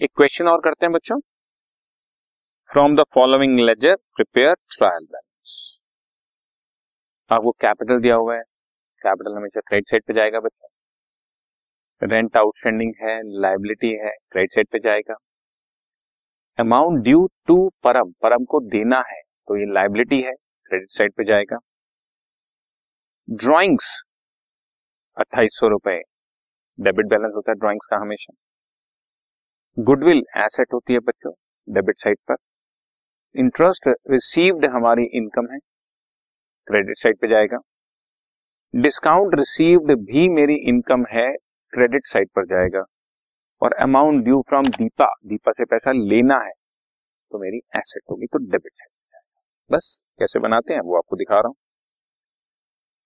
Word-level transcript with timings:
एक 0.00 0.10
क्वेश्चन 0.16 0.48
और 0.48 0.60
करते 0.64 0.86
हैं 0.86 0.92
बच्चों। 0.92 1.18
From 2.70 2.94
the 2.96 3.04
following 3.14 3.58
ledger 3.60 3.96
prepare 4.16 4.54
trial 4.74 5.04
balance 5.04 5.56
आपको 7.30 7.50
कैपिटल 7.60 8.00
दिया 8.02 8.14
हुआ 8.14 8.36
है। 8.36 8.42
कैपिटल 9.02 9.36
हमेशा 9.36 9.60
क्रेडिट 9.60 9.90
साइड 9.90 10.04
पे 10.06 10.14
जाएगा 10.14 10.40
बच्चों। 10.40 12.08
रेंट 12.10 12.36
आउटस्टैंडिंग 12.36 12.94
है 13.02 13.18
लाइबिलिटी 13.42 13.92
है 14.04 14.14
क्रेडिट 14.30 14.54
साइड 14.54 14.68
पे 14.72 14.78
जाएगा। 14.88 15.16
अमाउंट 16.58 17.02
ड्यू 17.04 17.26
टू 17.46 17.60
परम 17.84 18.12
परम 18.22 18.44
को 18.44 18.60
देना 18.70 19.04
है 19.08 19.20
तो 19.22 19.56
ये 19.56 19.72
लाइबिलिटी 19.74 20.22
है 20.22 20.32
क्रेडिट 20.32 20.90
साइड 20.90 21.14
पे 21.16 21.24
जाएगा। 21.24 21.58
ड्रॉइंग्स 23.28 23.94
अट्ठाईस 25.16 25.58
सौ 25.60 25.68
रुपए। 25.68 26.00
डेबिट 26.78 27.06
बैलेंस 27.06 27.32
होता 27.36 27.50
है 27.52 27.58
ड्रॉइंग्स 27.58 27.86
का 27.90 27.96
हमेशा। 28.02 28.34
गुडविल 29.76 30.22
एसेट 30.36 30.72
होती 30.72 30.92
है 30.92 30.98
बच्चों, 31.00 31.30
डेबिट 31.68 31.98
साइड 31.98 32.16
पर। 32.28 32.36
इंटरेस्ट 33.34 33.88
रिसीव्ड 34.10 34.64
हमारी 34.70 35.04
इनकम 35.14 35.46
है, 35.52 35.58
क्रेडिट 36.68 36.96
साइड 36.96 37.18
पे 37.18 37.28
जाएगा। 37.28 37.58
डिस्काउंट 38.74 39.34
रिसीव्ड 39.34 39.92
भी 40.02 40.28
मेरी 40.30 40.54
इनकम 40.68 41.04
है, 41.10 41.30
क्रेडिट 41.72 42.06
साइड 42.06 42.28
पर 42.36 42.46
जाएगा। 42.46 42.82
और 43.62 43.74
amount 43.82 44.24
due 44.24 44.40
from 44.48 44.64
Deepa 44.68 45.06
Deepa 45.26 45.52
से 45.52 45.64
पैसा 45.64 45.92
लेना 45.92 46.38
है 46.38 46.52
तो 47.32 47.38
मेरी 47.38 47.58
एसेट 47.76 48.02
होगी 48.10 48.26
तो 48.26 48.38
डेबिट 48.40 48.72
साइड 48.72 48.90
पर 48.90 49.08
जाएगा। 49.08 49.76
बस, 49.76 50.06
कैसे 50.18 50.38
बनाते 50.40 50.74
हैं, 50.74 50.80
वो 50.80 50.96
आपको 50.96 51.16
दिखा 51.16 51.34
रहा 51.34 51.48
हूँ। 51.48 51.56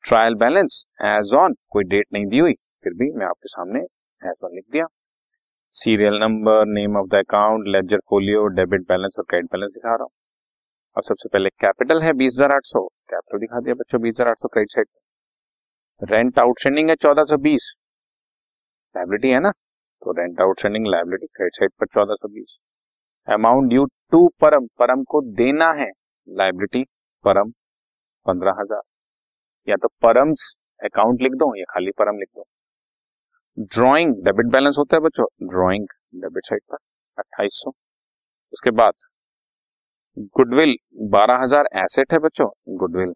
ट्रायल 0.04 0.34
बैलेंस, 0.34 0.84
एज 1.02 1.34
ऑन, 1.34 1.54
कोई 1.70 1.84
डेट 1.84 2.06
नहीं 2.12 2.26
दी 2.26 2.38
हुई, 2.38 2.54
फिर 2.84 2.92
भी 2.94 3.10
मैं 3.12 3.26
आपके 3.26 3.48
सामने, 3.48 3.80
एज 4.22 4.44
ऑन 4.44 4.54
लिख 4.54 4.64
दिया। 4.72 4.86
Serial 5.74 6.18
number, 6.18 6.64
name 6.66 6.96
of 6.96 7.06
the 7.10 7.14
account, 7.16 7.64
ledger 7.68 7.98
folio 8.10 8.44
debit 8.56 8.82
balance 8.88 9.14
और 9.18 9.24
क्रेडिट 9.30 9.50
बैलेंस 9.52 9.70
दिखा 9.70 9.88
रहा 9.88 10.02
हूँ। 10.02 10.10
और 10.96 11.02
सबसे 11.02 11.28
पहले 11.28 11.48
कैपिटल 11.60 12.02
है 12.02 12.12
बीस 12.12 12.32
हज़ार 12.34 12.54
आठ 12.54 12.64
सौ। 12.64 12.86
कैपिटल 13.10 13.38
दिखा 13.38 13.60
दिया 13.60 13.74
बच्चों, 13.74 14.00
बीस 14.02 14.14
हज़ार 14.14 14.28
आठ 14.28 14.38
सौ 14.38 14.48
क्रेडिट 14.48 14.70
साइड 14.70 16.10
रेंट 16.12 16.38
आउटस्टैंडिंग 16.38 16.88
है 16.90 16.94
चौदह 16.96 17.24
सौ 17.24 17.36
बीस। 17.38 17.72
लाइबिलिटी 18.94 19.30
है 19.30 19.40
ना? 19.40 19.50
तो 19.50 20.12
rent 20.12 20.40
outstanding 20.40 20.86
liability 20.86 21.26
credit 21.26 21.58
side 21.58 21.70
पर 21.80 21.86
चौदह 21.94 22.14
सौ 22.14 22.28
बीस। 22.28 22.56
अमाउंट 23.28 23.68
ड्यू 23.68 23.84
टू 24.12 24.26
परम 24.40 24.66
परम 24.78 25.02
को 25.04 25.20
देना 25.34 25.72
है। 25.72 25.90
लाइबिलिटी 26.28 26.84
परम, 27.24 27.50
पंद्रह 28.26 28.60
हज़ार। 28.60 28.82
या 29.68 29.76
तो 29.76 29.88
परम्स 30.02 30.54
अकाउंट 30.84 31.22
लिख 31.22 31.32
दो 31.34 31.54
या 31.56 31.64
खाली 31.70 31.90
परम 31.98 32.18
लिख 32.18 32.28
दो। 32.28 32.44
ड्रॉइंग 33.56 34.14
डेबिट 34.24 34.46
बैलेंस 34.52 34.76
होता 34.78 34.96
है 34.96 35.00
बच्चों 35.00 35.24
ड्रॉइंग 35.44 35.86
डेबिट 36.14 36.46
साइड 36.46 36.60
पर, 36.62 36.76
अट्ठाईस 37.18 37.60
सौ। 37.64 37.70
उसके 38.52 38.70
बाद 38.72 38.92
गुडविल 40.36 40.76
बारह 41.10 41.42
हज़ार 41.42 41.68
एसेट 41.76 42.12
है 42.12 42.18
बच्चों 42.18 42.48
गुडविल 42.78 43.12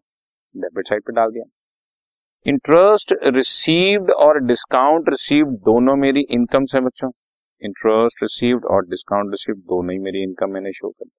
डेबिट 0.55 0.87
साइड 0.87 1.03
पर 1.03 1.13
डाल 1.13 1.31
दिया। 1.31 1.43
इंटरेस्ट 2.45 3.13
रिसीव्ड 3.27 4.11
और 4.11 4.39
डिस्काउंट 4.43 5.09
रिसीव्ड 5.09 5.57
दोनों 5.65 5.95
मेरी 5.97 6.25
इनकम 6.31 6.65
है 6.75 6.81
बच्चों। 6.81 7.09
इंटरेस्ट 7.61 8.23
रिसीव्ड 8.23 8.65
और 8.65 8.85
डिस्काउंट 8.85 9.31
रिसीव्ड 9.31 9.59
दोनों 9.65 9.93
ही 9.93 9.99
मेरी 9.99 10.23
इनकम 10.23 10.51
मैंने 10.51 10.71
शो 10.71 10.89
कर 10.89 11.09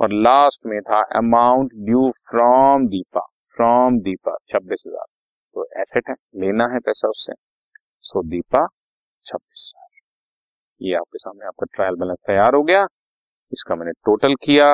और 0.00 0.12
लास्ट 0.12 0.66
में 0.66 0.80
था 0.80 1.02
amount 1.16 1.72
due 1.84 2.10
from 2.30 2.86
Deepa 2.88 3.26
from 3.56 3.98
Deepa, 4.00 4.36
छब्बीस 4.48 4.82
हज़ार। 4.86 5.04
तो 5.56 5.64
एसेट 5.80 6.08
है, 6.08 6.14
लेना 6.36 6.64
है 6.72 6.78
पैसा 6.78 7.08
उससे। 7.08 7.32
सो 8.04 8.22
दीपा, 8.24 8.66
छब्बीस 9.26 9.70
ये 10.80 10.94
आपके 10.94 11.18
सामने 11.18 11.46
आपका 11.46 11.66
ट्रायल 11.74 11.94
बैलेंस 11.96 12.18
तैयार 12.26 12.54
हो 12.54 12.62
गया। 12.64 12.84
इसका 13.52 13.74
मैंने 13.74 13.92
टोटल 14.06 14.34
किया। 14.42 14.66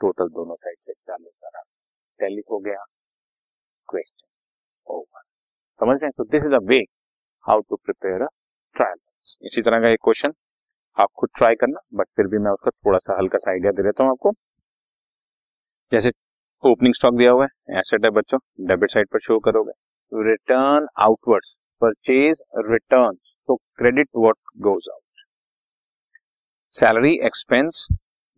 टोटल 0.00 0.28
दोनों 0.30 0.54
साइड 0.56 0.76
से 0.78 0.92
चालीस 0.92 1.32
हज़ार 1.44 1.62
टैली 2.20 2.42
हो 2.50 2.58
गया। 2.60 2.84
क्वेश्चन 3.88 4.26
ओवर 4.86 5.22
समझ 5.80 5.98
रहे 6.02 6.10
तो 6.10 6.24
this 6.26 6.44
is 6.44 6.54
a 6.54 6.62
way 6.64 6.78
how 7.44 7.60
to 7.60 7.76
prepare 7.76 8.22
a 8.22 8.26
trial 8.76 8.96
balance 8.96 9.36
इसी 9.44 9.62
तरह 9.62 9.80
का 9.80 9.88
एक 9.88 10.00
क्वेश्चन 10.04 10.32
आप 10.96 11.08
खुद 11.18 11.30
ट्राई 11.36 11.54
करना 11.56 11.80
बट 11.94 12.06
फिर 12.16 12.26
भी 12.26 12.38
मैं 12.38 12.50
उसका 12.52 12.70
थोड़ा 12.70 12.98
सा 12.98 13.18
हल्का 13.18 13.38
सा 13.38 13.50
आइडिया 13.50 13.72
दे 13.72 13.82
देता 13.82 14.04
हूँ 14.04 14.10
आपको। 14.10 14.32
जैसे 15.92 16.10
ओपनिंग 16.64 16.94
स्टॉक 16.94 17.14
दिया 17.16 17.30
हुआ 17.32 17.46
है 17.46 17.78
एसेट 17.80 18.04
है 18.04 18.10
बच्चों 18.16 18.38
डेबिट 18.68 18.90
साइड 18.90 19.08
पर 19.12 19.20
शो 19.20 19.38
करोगे। 19.40 19.72
Return 20.12 20.86
outwards 21.00 21.56
purchase 21.80 22.40
returns. 22.54 23.36
So 23.42 23.58
credit 23.76 24.08
what 24.12 24.36
goes 24.60 24.86
out. 24.92 25.02
Salary, 26.68 27.20
expense, 27.22 27.88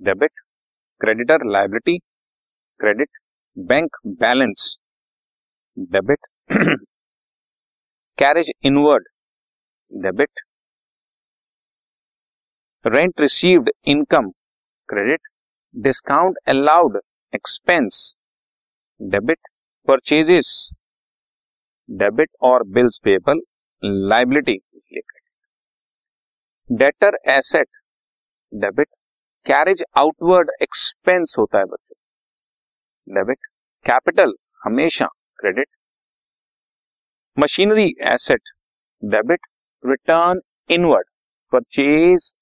debit, 0.03 0.33
creditor, 1.01 1.39
liability, 1.45 2.03
credit, 2.81 3.11
bank 3.57 3.91
balance, 4.05 4.79
debit, 5.77 6.21
carriage 8.17 8.51
inward, 8.63 9.05
debit, 10.03 10.31
rent 12.85 13.15
received, 13.19 13.71
income, 13.85 14.33
credit, 14.89 15.21
discount 15.81 16.37
allowed, 16.47 16.99
expense, 17.33 18.15
debit, 19.01 19.41
purchases, 19.87 20.73
debit 21.89 22.29
और 22.43 22.63
bills 22.69 22.99
payable, 23.05 23.41
liability 23.83 24.53
इसलिए 24.53 25.01
credit 25.01 26.79
debtor 26.79 27.17
asset 27.33 27.69
debit 28.53 28.89
carriage 29.47 29.83
outward 29.99 30.51
expense 30.63 31.35
होता 31.39 31.59
है 31.59 31.65
बच्चों। 31.65 31.97
Debit 33.07 33.47
capital 33.87 34.35
हमेशा 34.63 35.07
credit 35.39 35.67
machinery 37.37 37.87
asset 38.13 38.51
debit 39.03 39.47
return 39.85 40.41
inward 40.71 41.07
purchase 41.53 42.33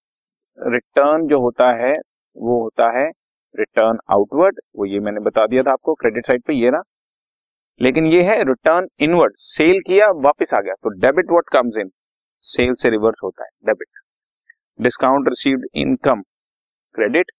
return 0.58 1.26
जो 1.28 1.40
होता 1.40 1.70
है, 1.76 1.92
वो 2.36 2.62
होता 2.62 2.90
है 2.98 3.08
रिटर्न 3.54 3.98
आउटवर्ड 4.10 4.60
वो 4.76 4.86
ये 4.86 5.00
मैंने 5.00 5.20
बता 5.20 5.46
दिया 5.46 5.62
था 5.62 5.72
आपको 5.72 5.94
क्रेडिट 5.94 6.26
साइड 6.26 6.42
पे 6.42 6.54
ये 6.54 6.70
ना 6.70 6.82
लेकिन 7.80 8.06
ये 8.06 8.22
है 8.22 8.42
रिटर्न 8.44 8.88
इनवर्ड 9.00 9.34
सेल 9.38 9.80
किया, 9.80 10.06
वापस 10.18 10.54
आ 10.54 10.60
गया। 10.60 10.74
तो 10.74 10.88
debit 11.00 11.30
what 11.30 11.48
comes 11.52 11.76
in 11.78 11.90
sale 12.42 12.74
से 12.74 12.90
रिवर्स 12.90 13.20
होता 13.24 13.44
है 13.44 13.50
debit 13.66 14.00
discount 14.78 15.28
received 15.28 15.66
income 15.76 16.22
credit 16.94 17.30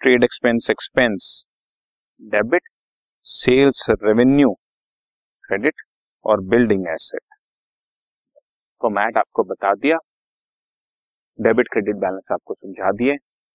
trade 0.00 0.24
expense 0.24 0.66
expense 0.70 1.44
debit 2.20 2.68
sales 3.26 3.86
revenue 4.02 4.52
credit 5.44 5.82
और 6.24 6.40
बिल्डिंग 6.50 6.86
एसेट 6.88 7.20
तो 8.80 8.90
मैट 8.90 9.16
आपको 9.16 9.44
बता 9.44 9.74
दिया 9.76 9.98
डेबिट 11.38 11.68
क्रेडिट 11.72 11.96
बैलेंस 11.96 12.32
आपको 12.32 12.54
समझा 12.54 12.90
दिए, 12.92 13.14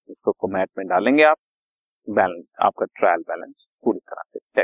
इसको 0.10 0.32
कोमैट 0.32 0.70
में 0.78 0.88
डालेंगे 0.88 1.24
आप 1.24 1.38
बैलेंस 2.08 2.46
आपका 2.62 2.86
ट्रायल 2.96 3.22
बैलेंस 3.30 3.66
पूरी 3.84 4.00
तरह 4.00 4.22
से 4.34 4.64